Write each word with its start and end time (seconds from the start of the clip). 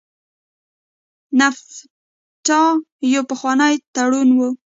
نفټا 1.39 2.61
یو 3.13 3.23
پخوانی 3.31 3.73
تړون 3.95 4.29
و. 4.37 4.39